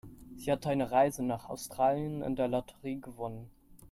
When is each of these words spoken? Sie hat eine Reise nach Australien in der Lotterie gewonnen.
Sie 0.35 0.51
hat 0.51 0.65
eine 0.65 0.89
Reise 0.89 1.23
nach 1.23 1.47
Australien 1.47 2.23
in 2.23 2.35
der 2.35 2.47
Lotterie 2.47 2.99
gewonnen. 2.99 3.51